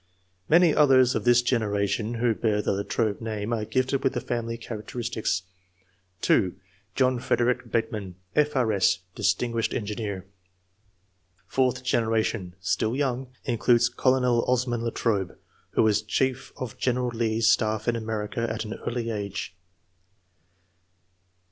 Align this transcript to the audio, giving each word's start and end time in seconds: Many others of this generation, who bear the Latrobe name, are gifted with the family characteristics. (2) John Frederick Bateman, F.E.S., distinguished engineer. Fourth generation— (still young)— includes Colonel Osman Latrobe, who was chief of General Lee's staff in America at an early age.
Many 0.49 0.73
others 0.73 1.13
of 1.13 1.25
this 1.25 1.43
generation, 1.43 2.15
who 2.15 2.33
bear 2.33 2.59
the 2.63 2.71
Latrobe 2.71 3.21
name, 3.21 3.53
are 3.53 3.65
gifted 3.65 4.03
with 4.03 4.13
the 4.13 4.19
family 4.19 4.57
characteristics. 4.57 5.43
(2) 6.21 6.55
John 6.95 7.19
Frederick 7.19 7.69
Bateman, 7.69 8.15
F.E.S., 8.35 9.01
distinguished 9.13 9.75
engineer. 9.75 10.25
Fourth 11.45 11.83
generation— 11.83 12.55
(still 12.59 12.95
young)— 12.95 13.27
includes 13.53 13.89
Colonel 13.89 14.43
Osman 14.47 14.81
Latrobe, 14.81 15.37
who 15.73 15.83
was 15.83 16.01
chief 16.01 16.51
of 16.57 16.79
General 16.79 17.09
Lee's 17.09 17.47
staff 17.47 17.87
in 17.87 17.95
America 17.95 18.47
at 18.51 18.65
an 18.65 18.73
early 18.87 19.11
age. 19.11 19.55